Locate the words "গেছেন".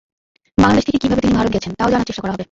1.53-1.71